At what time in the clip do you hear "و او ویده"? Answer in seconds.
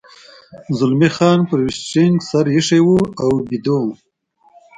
2.83-3.75